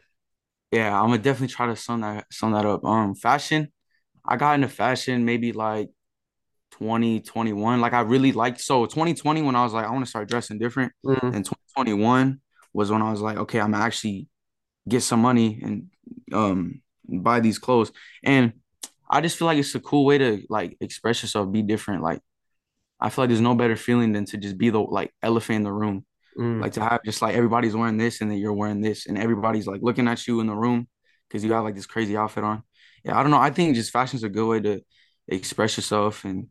Yeah, 0.71 0.97
I'm 0.97 1.09
gonna 1.09 1.17
definitely 1.21 1.53
try 1.53 1.67
to 1.67 1.75
sum 1.75 2.01
that 2.01 2.25
sum 2.31 2.53
that 2.53 2.65
up. 2.65 2.85
Um, 2.85 3.15
fashion. 3.15 3.71
I 4.25 4.37
got 4.37 4.55
into 4.55 4.69
fashion 4.69 5.25
maybe 5.25 5.51
like 5.51 5.89
2021. 6.71 7.81
Like 7.81 7.93
I 7.93 8.01
really 8.01 8.31
liked 8.31 8.61
so 8.61 8.85
2020 8.85 9.41
when 9.41 9.55
I 9.55 9.63
was 9.63 9.73
like, 9.73 9.85
I 9.85 9.91
want 9.91 10.05
to 10.05 10.09
start 10.09 10.29
dressing 10.29 10.59
different. 10.59 10.93
Mm, 11.05 11.33
And 11.33 11.45
2021 11.45 12.41
was 12.73 12.91
when 12.91 13.01
I 13.01 13.11
was 13.11 13.21
like, 13.21 13.37
okay, 13.37 13.59
I'm 13.59 13.73
actually 13.73 14.27
get 14.89 15.01
some 15.03 15.21
money 15.21 15.61
and 15.63 15.87
um 16.33 16.81
buy 17.07 17.39
these 17.39 17.59
clothes. 17.59 17.91
And 18.23 18.53
I 19.09 19.21
just 19.21 19.37
feel 19.37 19.47
like 19.47 19.57
it's 19.57 19.75
a 19.75 19.79
cool 19.79 20.05
way 20.05 20.17
to 20.19 20.43
like 20.49 20.77
express 20.81 21.21
yourself, 21.23 21.51
be 21.51 21.61
different. 21.61 22.03
Like 22.03 22.21
I 22.99 23.09
feel 23.09 23.23
like 23.23 23.29
there's 23.29 23.41
no 23.41 23.55
better 23.55 23.75
feeling 23.75 24.11
than 24.13 24.25
to 24.25 24.37
just 24.37 24.57
be 24.57 24.69
the 24.69 24.79
like 24.79 25.13
elephant 25.23 25.57
in 25.57 25.63
the 25.63 25.71
room. 25.73 26.05
mm, 26.37 26.61
Like 26.61 26.73
to 26.73 26.81
have 26.81 27.03
just 27.03 27.21
like 27.21 27.35
everybody's 27.35 27.75
wearing 27.75 27.97
this 27.97 28.21
and 28.21 28.31
then 28.31 28.37
you're 28.37 28.53
wearing 28.53 28.81
this 28.81 29.07
and 29.07 29.17
everybody's 29.17 29.67
like 29.67 29.81
looking 29.81 30.07
at 30.07 30.27
you 30.27 30.39
in 30.41 30.47
the 30.47 30.55
room 30.55 30.87
because 31.27 31.43
you 31.43 31.53
have 31.53 31.63
like 31.63 31.75
this 31.75 31.87
crazy 31.87 32.17
outfit 32.17 32.43
on. 32.43 32.63
Yeah, 33.03 33.17
I 33.19 33.23
don't 33.23 33.31
know. 33.31 33.39
I 33.39 33.49
think 33.51 33.75
just 33.75 33.91
fashion's 33.91 34.23
a 34.23 34.29
good 34.29 34.47
way 34.47 34.59
to 34.61 34.81
express 35.27 35.77
yourself 35.77 36.25
and 36.25 36.47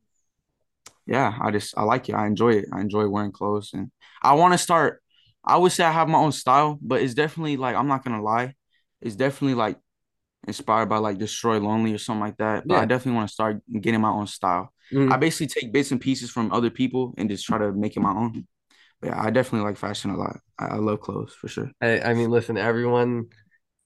yeah, 1.11 1.39
I 1.43 1.53
just 1.53 1.79
I 1.79 1.85
like 1.85 2.09
it. 2.11 2.15
I 2.15 2.27
enjoy 2.29 2.55
it. 2.55 2.67
I 2.73 2.81
enjoy 2.83 3.09
wearing 3.09 3.33
clothes 3.33 3.73
and 3.75 3.93
I 4.23 4.35
want 4.35 4.55
to 4.55 4.59
start. 4.59 5.03
I 5.45 5.59
would 5.59 5.73
say 5.73 5.85
I 5.85 5.93
have 5.93 6.09
my 6.09 6.19
own 6.19 6.33
style, 6.33 6.79
but 6.83 7.03
it's 7.03 7.15
definitely 7.15 7.59
like 7.59 7.77
I'm 7.77 7.89
not 7.89 8.05
gonna 8.05 8.23
lie, 8.23 8.55
it's 9.03 9.17
definitely 9.17 9.57
like 9.57 9.79
inspired 10.49 10.89
by 10.89 10.99
like 10.99 11.19
Destroy 11.19 11.59
Lonely 11.59 11.95
or 11.95 11.99
something 11.99 12.21
like 12.21 12.39
that. 12.39 12.67
But 12.69 12.77
I 12.77 12.85
definitely 12.87 13.15
want 13.17 13.29
to 13.29 13.35
start 13.35 13.63
getting 13.81 14.01
my 14.01 14.11
own 14.11 14.27
style. 14.27 14.73
I 15.09 15.17
Mm. 15.17 15.19
basically 15.19 15.49
take 15.49 15.73
bits 15.73 15.91
and 15.93 16.01
pieces 16.01 16.31
from 16.31 16.53
other 16.53 16.71
people 16.71 17.15
and 17.19 17.29
just 17.31 17.47
try 17.47 17.59
to 17.59 17.73
make 17.73 17.97
it 17.97 18.01
my 18.01 18.13
own. 18.13 18.47
But 19.01 19.11
yeah, 19.11 19.23
I 19.23 19.31
definitely 19.31 19.69
like 19.69 19.79
fashion 19.79 20.11
a 20.11 20.17
lot. 20.19 20.41
I, 20.59 20.67
I 20.69 20.77
love 20.77 21.01
clothes 21.01 21.35
for 21.35 21.49
sure. 21.49 21.73
I, 21.81 22.01
I 22.01 22.15
mean, 22.15 22.31
listen, 22.31 22.57
everyone 22.57 23.29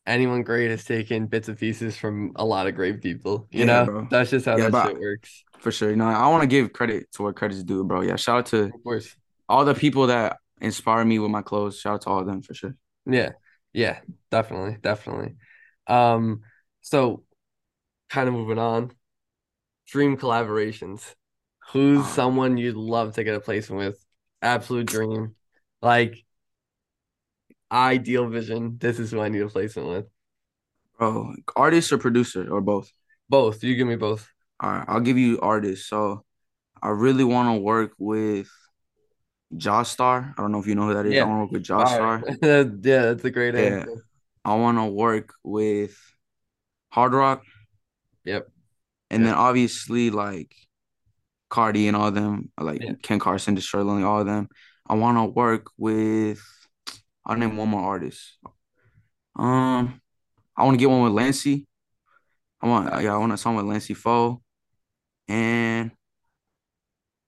anyone 0.07 0.43
great 0.45 0.71
has 0.71 0.85
taken 0.85 1.28
bits 1.28 1.49
and 1.49 1.59
pieces 1.59 1.97
from 1.99 2.33
a 2.37 2.45
lot 2.47 2.66
of 2.69 2.76
great 2.76 3.02
people. 3.02 3.49
You 3.52 3.64
Yeah, 3.64 3.66
know, 3.66 3.90
bro. 3.90 4.09
that's 4.11 4.31
just 4.31 4.47
how 4.47 4.59
Yeah, 4.59 4.71
that 4.71 4.76
shit 4.76 4.99
works. 4.99 5.44
For 5.59 5.73
sure, 5.73 5.91
you 5.91 5.97
know, 5.97 6.07
I 6.07 6.29
want 6.29 6.43
to 6.43 6.47
give 6.47 6.73
credit 6.73 7.11
to 7.13 7.23
where 7.23 7.33
credit's 7.33 7.63
due, 7.63 7.85
bro. 7.85 8.03
Yeah, 8.03 8.17
shout 8.17 8.39
out 8.39 8.47
to 8.47 8.65
Of 8.65 8.83
course. 8.83 9.17
all 9.49 9.65
the 9.65 9.75
people 9.75 10.09
that 10.09 10.39
inspire 10.61 11.05
me 11.05 11.19
with 11.19 11.31
my 11.31 11.43
clothes. 11.43 11.79
Shout 11.81 11.95
out 11.95 12.01
to 12.03 12.11
all 12.11 12.21
of 12.21 12.27
them 12.27 12.43
for 12.43 12.55
sure. 12.55 12.75
Yeah. 13.07 13.33
Yeah, 13.73 14.01
definitely, 14.31 14.79
definitely. 14.81 15.35
Um, 15.89 16.43
so 16.81 17.25
kind 18.11 18.29
of 18.29 18.35
moving 18.35 18.59
on, 18.59 18.93
dream 19.87 20.17
collaborations. 20.17 21.15
Who's 21.73 22.01
Uh, 22.01 22.15
someone 22.15 22.57
you'd 22.57 22.77
love 22.77 23.15
to 23.15 23.25
get 23.25 23.35
a 23.35 23.41
placement 23.41 23.81
with? 23.81 24.07
Absolute 24.43 24.87
dream. 24.87 25.35
Like 25.83 26.25
ideal 27.71 28.27
vision. 28.29 28.79
This 28.79 28.99
is 28.99 29.11
who 29.11 29.21
I 29.21 29.29
need 29.29 29.43
a 29.43 29.49
placement 29.49 29.89
with. 29.89 30.07
bro, 30.99 31.35
artist 31.57 31.93
or 31.93 31.99
producer 31.99 32.51
or 32.53 32.61
both? 32.61 32.91
Both. 33.29 33.63
You 33.63 33.77
give 33.77 33.87
me 33.87 33.97
both. 33.97 34.33
All 34.61 34.71
right, 34.71 34.85
I'll 34.89 35.01
give 35.01 35.19
you 35.19 35.41
artists. 35.41 35.89
So 35.89 36.25
I 36.83 36.89
really 36.91 37.25
want 37.25 37.57
to 37.57 37.61
work 37.61 37.93
with 37.99 38.49
Jostar. 39.55 40.33
I 40.37 40.43
don't 40.43 40.53
know 40.53 40.59
if 40.61 40.67
you 40.67 40.75
know 40.75 40.89
who 40.89 40.95
that 40.95 41.07
is. 41.07 41.15
Yeah. 41.15 41.25
I 41.25 41.27
want 41.27 41.51
to 41.51 41.55
work 41.59 41.67
with 41.67 41.67
Fire. 41.67 42.19
Jostar. 42.21 42.81
Yeah, 42.85 43.03
that's 43.03 43.25
a 43.25 43.31
great 43.31 43.55
Yeah, 43.55 43.61
answer. 43.79 44.05
I 44.45 44.55
want 44.55 44.79
to 44.79 44.85
work 44.87 45.33
with 45.43 45.97
Hard 46.91 47.13
Rock, 47.15 47.43
Yep. 48.25 48.49
and 49.11 49.25
then 49.27 49.35
obviously 49.35 50.11
like 50.11 50.55
Carti 51.51 51.87
and 51.87 51.97
all 51.97 52.09
of 52.09 52.15
them, 52.15 52.51
like 52.61 52.83
Yeah. 52.83 52.93
Ken 53.03 53.19
Carson, 53.19 53.55
Destroy 53.55 53.83
Lonely, 53.83 54.03
all 54.05 54.21
of 54.21 54.27
them. 54.27 54.49
I 54.87 54.95
want 54.95 55.17
to 55.19 55.25
work 55.25 55.69
with. 55.77 56.41
I'll 57.27 57.37
name 57.37 57.57
one 57.57 57.69
more 57.71 57.81
artist. 57.83 58.37
Um, 59.37 60.01
I 60.57 60.65
want 60.65 60.75
to 60.75 60.79
get 60.79 60.91
one 60.91 61.03
with 61.03 61.13
Lancey. 61.13 61.67
I 62.61 62.69
want, 62.69 63.03
yeah, 63.03 63.15
I 63.15 63.19
want 63.19 63.33
a 63.33 63.37
song 63.39 63.57
with 63.57 63.67
Lancey 63.67 63.95
Foux, 63.95 64.41
and 65.28 65.90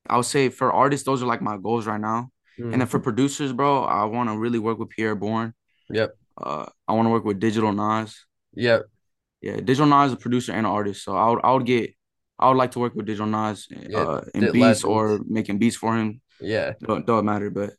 I 0.09 0.17
would 0.17 0.25
say 0.27 0.49
for 0.51 0.73
artists, 0.73 1.05
those 1.07 1.23
are 1.23 1.27
like 1.27 1.43
my 1.43 1.57
goals 1.57 1.87
right 1.87 2.01
now. 2.01 2.31
And 2.59 2.81
then 2.81 2.87
for 2.87 2.99
producers, 3.01 3.53
bro, 3.53 3.85
I 3.85 4.05
want 4.05 4.31
to 4.31 4.39
really 4.39 4.59
work 4.59 4.79
with 4.79 4.89
Pi'erre 4.89 5.15
Bourne. 5.19 5.53
Yep. 5.91 6.17
Uh, 6.41 6.65
I 6.89 6.95
want 6.95 7.05
to 7.05 7.11
work 7.11 7.25
with 7.25 7.39
Digital 7.39 7.71
Nas. 7.71 8.25
Yep. 8.55 8.87
Yeah, 9.43 9.57
Digital 9.57 9.87
Nas 9.87 10.07
is 10.07 10.13
a 10.15 10.17
producer 10.17 10.53
and 10.53 10.61
an 10.61 10.73
artist, 10.73 11.05
so 11.05 11.15
I 11.15 11.29
would 11.29 11.41
I 11.45 11.53
would 11.53 11.67
get 11.67 11.95
I 12.39 12.49
would 12.49 12.57
like 12.57 12.71
to 12.73 12.79
work 12.79 12.95
with 12.95 13.05
Digital 13.05 13.27
Nas 13.27 13.69
Yeah. 13.71 13.99
uh 13.99 14.25
in 14.35 14.53
beats 14.53 14.85
or 14.85 15.21
making 15.29 15.59
beats 15.59 15.77
for 15.77 15.95
him. 15.95 16.23
Yeah. 16.41 16.73
Don't 16.81 17.05
don't 17.07 17.27
matter, 17.27 17.51
but 17.51 17.75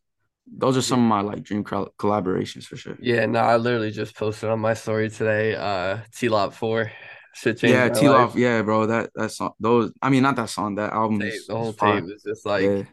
those 0.45 0.77
are 0.77 0.81
some 0.83 0.99
of 0.99 1.09
my 1.09 1.21
like 1.21 1.41
dream 1.43 1.63
col- 1.63 1.91
collaborations 1.97 2.65
for 2.65 2.77
sure. 2.77 2.97
Yeah, 3.01 3.25
no, 3.25 3.39
I 3.39 3.57
literally 3.57 3.89
just 3.91 4.15
posted 4.15 4.49
on 4.51 4.59
my 4.59 4.75
story 4.75 5.09
today, 5.09 5.55
uh 5.55 5.97
T-Lot 6.15 6.53
4. 6.53 6.91
Shit 7.37 7.59
changed 7.59 7.75
Yeah, 7.75 7.89
T. 7.89 8.09
Love. 8.09 8.37
Yeah, 8.37 8.61
bro. 8.63 8.87
That 8.87 9.11
that 9.15 9.31
song. 9.31 9.53
Those. 9.59 9.91
I 10.01 10.09
mean, 10.09 10.23
not 10.23 10.35
that 10.37 10.49
song. 10.49 10.75
That 10.75 10.91
album 10.91 11.19
Tape, 11.19 11.33
is 11.33 11.45
the 11.47 11.53
is 11.53 11.57
whole 11.59 11.73
tape 11.73 12.03
was 12.05 12.23
just 12.23 12.45
like, 12.45 12.63
Yeah, 12.63 12.83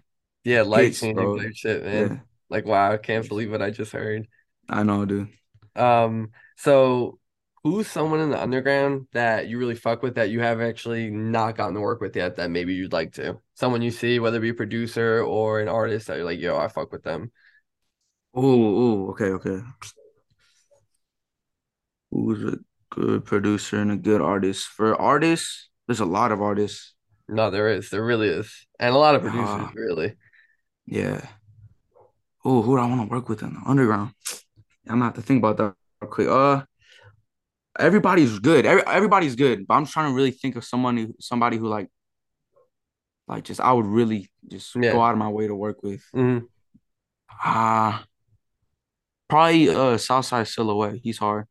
yeah, 0.44 0.62
life 0.62 1.00
changing 1.00 1.52
shit, 1.54 1.82
man. 1.84 2.10
Yeah, 2.10 2.18
Like, 2.50 2.66
wow, 2.66 2.92
I 2.92 2.98
can't 2.98 3.26
believe 3.26 3.50
what 3.50 3.62
I 3.62 3.70
just 3.70 3.92
heard. 3.92 4.26
I 4.68 4.82
know, 4.82 5.06
dude. 5.06 5.28
Um, 5.74 6.32
so 6.56 7.18
who's 7.62 7.88
someone 7.88 8.20
in 8.20 8.30
the 8.30 8.40
underground 8.40 9.06
that 9.12 9.48
you 9.48 9.58
really 9.58 9.74
fuck 9.74 10.02
with 10.02 10.16
that 10.16 10.28
you 10.28 10.40
have 10.40 10.60
actually 10.60 11.10
not 11.10 11.56
gotten 11.56 11.74
to 11.74 11.80
work 11.80 12.02
with 12.02 12.14
yet 12.14 12.36
that 12.36 12.50
maybe 12.50 12.74
you'd 12.74 12.92
like 12.92 13.14
to? 13.14 13.40
Someone 13.54 13.80
you 13.80 13.90
see, 13.90 14.18
whether 14.18 14.36
it 14.36 14.42
be 14.42 14.50
a 14.50 14.54
producer 14.54 15.22
or 15.22 15.60
an 15.60 15.68
artist 15.68 16.08
that 16.08 16.16
you're 16.16 16.26
like, 16.26 16.38
yo, 16.38 16.58
I 16.58 16.68
fuck 16.68 16.92
with 16.92 17.02
them. 17.02 17.32
Ooh, 18.36 18.42
ooh. 18.42 19.10
Okay, 19.12 19.30
okay. 19.30 19.60
Who's 22.10 22.44
a 22.44 22.58
good 22.90 23.24
producer 23.24 23.78
and 23.78 23.90
a 23.90 23.96
good 23.96 24.20
artist? 24.20 24.66
For 24.66 24.94
artists, 25.00 25.68
there's 25.86 26.00
a 26.00 26.04
lot 26.04 26.32
of 26.32 26.40
artists. 26.40 26.94
No, 27.28 27.50
there 27.50 27.68
is, 27.70 27.90
there 27.90 28.04
really 28.04 28.28
is, 28.28 28.66
and 28.78 28.94
a 28.94 28.98
lot 28.98 29.14
of 29.14 29.22
producers, 29.22 29.48
Yeah, 29.48 29.70
really. 29.74 30.14
yeah. 30.86 31.26
Oh, 32.44 32.60
who 32.62 32.76
do 32.76 32.82
I 32.82 32.86
want 32.86 33.00
to 33.00 33.08
work 33.08 33.28
with 33.28 33.42
in 33.42 33.54
the 33.54 33.60
underground? 33.66 34.12
I'm 34.86 34.96
gonna 34.96 35.06
have 35.06 35.14
to 35.14 35.22
think 35.22 35.38
about 35.38 35.56
that 35.56 35.74
real 36.00 36.10
quick. 36.10 36.28
Uh, 36.28 36.62
everybody's 37.78 38.38
good. 38.38 38.66
Every, 38.66 38.82
everybody's 38.86 39.34
good, 39.36 39.66
but 39.66 39.74
I'm 39.74 39.86
trying 39.86 40.10
to 40.10 40.16
really 40.16 40.30
think 40.30 40.56
of 40.56 40.64
someone 40.64 40.96
who, 40.96 41.14
somebody 41.20 41.56
who 41.56 41.66
like, 41.68 41.88
like 43.26 43.44
just 43.44 43.60
I 43.60 43.72
would 43.72 43.86
really 43.86 44.30
just 44.48 44.74
Yeah. 44.76 44.92
go 44.92 45.00
out 45.00 45.12
of 45.12 45.18
my 45.18 45.28
way 45.28 45.46
to 45.46 45.54
work 45.54 45.82
with. 45.82 46.02
hmm 46.12 46.38
Ah, 47.30 48.04
probably 49.28 49.68
uh 49.68 49.96
Southside 49.98 50.48
Silhouette. 50.48 51.00
He's 51.02 51.18
hard. 51.18 51.46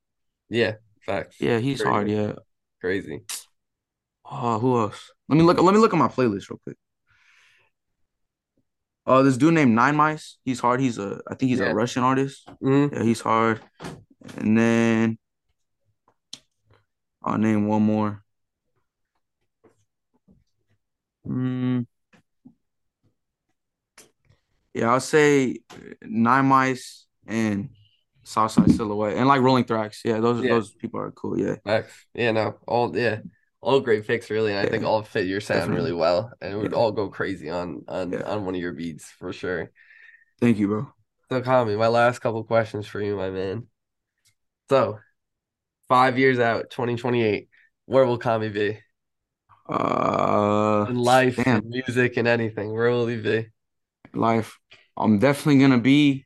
Yeah. 0.49 0.73
Facts. 1.05 1.37
Yeah, 1.39 1.59
he's 1.59 1.81
hard. 1.81 2.09
Yeah. 2.09 2.33
Crazy. 2.81 3.23
Oh, 4.25 4.59
who 4.59 4.79
else? 4.79 5.11
Let 5.27 5.35
me 5.37 5.43
look. 5.43 5.59
Let 5.59 5.73
me 5.73 5.79
look 5.79 5.93
at 5.93 5.99
my 5.99 6.07
playlist 6.07 6.49
real 6.49 6.59
quick. 6.63 6.77
Oh, 9.05 9.21
this 9.21 9.35
dude 9.37 9.53
named 9.53 9.77
9mice. 9.77 10.35
He's 10.45 10.59
hard. 10.61 10.79
He's 10.79 10.97
a. 10.97 11.21
I 11.27 11.35
think 11.35 11.49
he's 11.49 11.59
Yeah. 11.59 11.71
a 11.71 11.75
Russian 11.75 12.03
artist. 12.03 12.47
hmm 12.61 12.87
Yeah, 12.91 13.03
he's 13.03 13.21
hard. 13.21 13.61
And 14.37 14.57
then 14.57 15.17
I'll 17.21 17.37
name 17.37 17.67
one 17.67 17.83
more. 17.83 18.23
Mm, 21.27 21.85
yeah, 24.73 24.91
I'll 24.91 24.99
say 24.99 25.59
9mice 26.03 27.05
and 27.25 27.69
Southside 28.23 28.71
Silhouette 28.71 29.17
and 29.17 29.27
like 29.27 29.41
Rolling 29.41 29.63
Thrax. 29.65 29.99
Yeah, 30.03 30.19
those 30.19 30.43
Yeah. 30.43 30.49
those 30.51 30.71
people 30.71 30.99
are 30.99 31.11
cool. 31.11 31.39
Yeah. 31.39 31.55
Yeah, 32.13 32.31
no, 32.31 32.59
all 32.67 32.95
yeah, 32.95 33.19
all 33.61 33.79
great 33.79 34.05
picks 34.05 34.29
really, 34.29 34.51
and 34.53 34.65
I 34.65 34.69
think 34.69 34.83
all 34.83 35.01
fit 35.03 35.27
your 35.27 35.41
sound 35.41 35.61
definitely. 35.61 35.91
really 35.91 35.93
well, 35.93 36.31
and 36.41 36.53
it 36.53 36.57
would 36.57 36.71
Yeah, 36.71 36.77
all 36.77 36.91
go 36.91 37.09
crazy 37.09 37.49
on 37.49 37.83
on 37.87 38.13
yeah. 38.13 38.23
on 38.23 38.45
one 38.45 38.55
of 38.55 38.61
your 38.61 38.73
beats 38.73 39.05
for 39.05 39.33
sure. 39.33 39.71
Thank 40.39 40.57
you, 40.57 40.67
bro. 40.67 40.87
So, 41.31 41.41
Kaami, 41.41 41.77
my 41.77 41.87
last 41.87 42.19
couple 42.19 42.43
questions 42.43 42.85
for 42.85 43.01
you, 43.01 43.15
my 43.15 43.29
man. 43.29 43.67
So, 44.69 44.99
five 45.87 46.17
years 46.19 46.39
out, 46.39 46.69
2028, 46.69 47.49
where 47.85 48.05
will 48.05 48.19
Kaami 48.19 48.53
be 48.53 48.79
Uh, 49.69 50.85
in 50.89 50.95
life, 50.95 51.47
and 51.47 51.63
music, 51.65 52.17
and 52.17 52.27
anything? 52.27 52.73
Where 52.73 52.89
will 52.89 53.07
he 53.07 53.17
be? 53.17 53.47
life. 54.13 54.59
I'm 54.97 55.19
definitely 55.19 55.59
gonna 55.59 55.79
be 55.79 56.25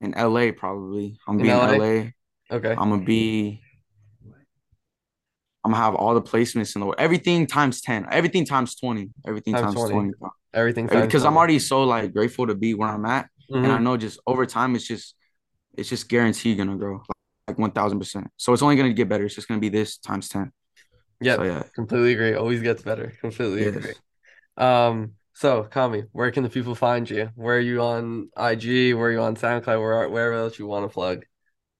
in 0.00 0.14
LA 0.14 0.52
probably. 0.52 1.18
I'm 1.26 1.38
In 1.38 1.48
be 1.48 1.50
in 1.50 1.60
LA? 1.62 1.80
LA. 1.80 2.14
Okay, 2.50 2.78
I'm 2.78 2.90
gonna 2.90 3.04
be. 3.04 3.62
I'm 5.64 5.72
gonna 5.72 5.82
have 5.82 5.94
all 5.94 6.14
the 6.14 6.22
placements 6.22 6.74
in 6.74 6.80
the 6.80 6.86
world. 6.86 6.96
Everything 6.98 7.46
times 7.46 7.80
10. 7.80 8.06
Everything 8.10 8.44
times 8.44 8.74
20. 8.76 9.10
Everything 9.26 9.56
times 9.56 9.72
times 9.74 9.84
20. 9.90 9.90
20. 9.90 10.12
Everything 10.54 10.88
Because 10.88 11.24
I'm 11.24 11.36
already 11.36 11.58
so 11.58 11.84
like 11.84 12.12
grateful 12.12 12.46
to 12.46 12.54
be 12.54 12.74
where 12.74 12.88
I'm 12.88 13.04
at. 13.06 13.28
And 13.62 13.72
I 13.72 13.78
hmm 13.78 13.80
know 13.80 13.96
just 13.96 14.20
over 14.26 14.46
time 14.46 14.76
it's 14.76 14.86
just 14.86 15.14
it's 15.76 15.88
just 15.88 16.08
guaranteed 16.08 16.58
gonna 16.58 16.76
grow. 16.76 17.02
Like 17.48 17.58
one 17.58 17.72
thousand 17.72 17.98
percent. 18.00 18.28
So 18.36 18.52
it's 18.52 18.62
only 18.62 18.76
gonna 18.76 18.92
get 18.94 19.08
better. 19.08 19.24
It's 19.26 19.34
just 19.34 19.48
gonna 19.48 19.60
be 19.60 19.70
this 19.70 19.98
times 19.98 20.28
10. 20.28 20.52
So 21.26 21.42
Yep, 21.42 21.44
yeah. 21.44 21.64
completely 21.74 22.12
agree. 22.12 22.34
Always 22.34 22.62
gets 22.62 22.82
better. 22.82 23.12
Completely 23.20 23.64
agree. 23.66 23.94
Um, 24.58 25.14
so 25.38 25.62
Kaami, 25.70 26.08
where 26.10 26.32
can 26.32 26.42
the 26.42 26.50
people 26.50 26.74
find 26.74 27.08
you? 27.08 27.30
Where 27.36 27.58
are 27.58 27.60
you 27.60 27.80
on 27.80 28.28
IG? 28.36 28.96
Where 28.96 29.06
are 29.06 29.12
you 29.12 29.20
on 29.20 29.36
SoundCloud? 29.36 29.80
Where 29.80 30.08
wherever 30.08 30.34
else 30.34 30.58
you 30.58 30.66
want 30.66 30.84
to 30.84 30.92
plug? 30.92 31.24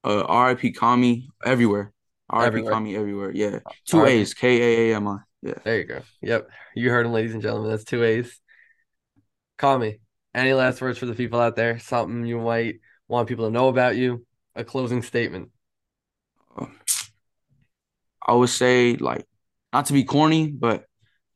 Uh 0.05 0.19
RIP 0.19 0.77
Kaami 0.77 1.25
everywhere. 1.45 1.93
RIP. 2.33 2.55
Kaami 2.55 2.97
everywhere. 2.97 3.33
Yeah. 3.33 3.59
Two 3.85 4.03
RIP. 4.03 4.11
A's. 4.11 4.35
K 4.35 4.61
A 4.63 4.93
A 4.93 4.97
M 4.97 5.09
I. 5.09 5.19
Yeah. 5.43 5.55
There 5.65 5.77
you 5.77 5.85
go. 5.87 6.03
Yep. 6.23 6.49
You 6.77 6.91
heard 6.91 7.05
him, 7.05 7.13
ladies 7.13 7.33
and 7.33 7.43
gentlemen. 7.43 7.73
That's 7.73 7.83
two 7.83 8.05
A's. 8.05 8.41
Kaami, 9.59 9.99
any 10.37 10.53
last 10.53 10.81
words 10.81 10.99
for 10.99 11.07
the 11.07 11.17
people 11.17 11.41
out 11.41 11.57
there? 11.57 11.81
Something 11.81 12.27
you 12.27 12.39
might 12.39 12.77
want 13.09 13.29
people 13.29 13.47
to 13.47 13.51
know 13.51 13.67
about 13.67 13.97
you? 13.97 14.25
A 14.55 14.63
closing 14.63 15.03
statement. 15.03 15.51
I 18.25 18.35
would 18.35 18.51
say 18.51 18.95
like 18.95 19.27
not 19.73 19.87
to 19.87 19.95
be 19.95 20.05
corny, 20.05 20.47
but 20.47 20.85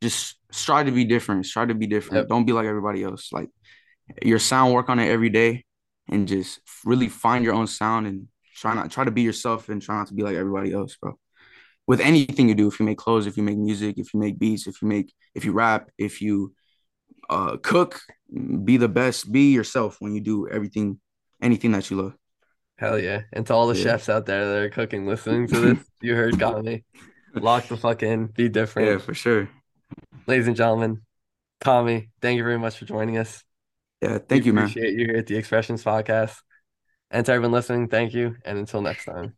just 0.01 0.37
strive 0.53 0.87
to 0.87 0.93
be 0.93 1.05
different. 1.05 1.47
Strive 1.47 1.69
to 1.69 1.75
be 1.75 1.87
different. 1.87 2.23
Yep. 2.23 2.29
Don't 2.29 2.45
be 2.45 2.53
like 2.53 2.67
everybody 2.67 3.03
else. 3.03 3.33
Like 3.33 3.49
your 4.23 4.39
sound, 4.39 4.73
work 4.75 4.89
on 4.89 4.99
it 4.99 5.09
every 5.11 5.31
day, 5.31 5.65
and 6.09 6.29
just 6.29 6.61
really 6.85 7.09
find 7.09 7.45
your 7.45 7.55
own 7.55 7.67
sound 7.67 8.07
and 8.07 8.29
try 8.55 8.75
not 8.75 8.91
try 8.91 9.05
to 9.05 9.11
be 9.11 9.23
yourself 9.23 9.69
and 9.69 9.81
try 9.83 9.97
not 9.97 10.09
to 10.09 10.15
be 10.15 10.23
like 10.23 10.37
everybody 10.37 10.73
else, 10.73 10.97
bro. 10.97 11.19
With 11.87 12.01
anything 12.01 12.49
you 12.49 12.55
do, 12.55 12.69
if 12.69 12.79
you 12.79 12.87
make 12.87 12.99
clothes, 12.99 13.27
if 13.27 13.37
you 13.37 13.43
make 13.43 13.59
music, 13.59 13.99
if 13.99 14.15
you 14.15 14.21
make 14.21 14.39
beats, 14.39 14.67
if 14.67 14.81
you 14.83 14.89
make 14.89 15.13
if 15.35 15.45
you 15.45 15.53
rap, 15.53 15.91
if 15.99 16.21
you 16.23 16.55
uh 17.31 17.57
cook, 17.57 18.01
be 18.65 18.77
the 18.77 18.89
best. 18.89 19.31
Be 19.33 19.53
yourself 19.53 19.97
when 20.01 20.15
you 20.15 20.21
do 20.21 20.49
everything, 20.49 21.01
anything 21.41 21.73
that 21.73 21.91
you 21.91 21.97
love. 21.97 22.15
Hell 22.79 22.99
yeah. 22.99 23.23
And 23.33 23.47
to 23.47 23.55
all 23.55 23.67
the 23.69 23.77
Yeah. 23.77 23.85
chefs 23.85 24.09
out 24.09 24.27
there 24.27 24.45
that 24.49 24.63
are 24.63 24.71
cooking, 24.71 25.07
listening 25.07 25.47
to 25.49 25.61
this, 25.61 25.79
you 26.01 26.15
heard 26.15 26.35
Kaami. 26.35 26.85
Lock 27.35 27.69
the 27.69 27.77
fuck 27.77 28.03
in. 28.03 28.27
Be 28.27 28.49
different. 28.49 28.89
Yeah, 28.89 28.99
for 28.99 29.15
sure. 29.15 29.49
Ladies 30.27 30.47
and 30.47 30.57
gentlemen, 30.57 31.03
Tommy, 31.61 32.11
thank 32.21 32.37
you 32.37 32.45
very 32.45 32.59
much 32.59 32.77
for 32.77 32.85
joining 32.85 33.19
us. 33.19 33.43
Yeah, 34.01 34.15
We 34.15 34.19
thank 34.19 34.47
you, 34.47 34.53
man. 34.53 34.65
appreciate 34.65 34.95
you 34.99 35.07
here 35.07 35.17
at 35.17 35.27
the 35.27 35.37
Expressions 35.37 35.85
Podcast. 35.85 36.37
And 37.11 37.27
to 37.27 37.33
everyone 37.33 37.53
listening, 37.53 37.89
thank 37.89 38.15
you. 38.15 38.37
And 38.45 38.59
until 38.59 38.83
next 38.83 39.05
time. 39.05 39.35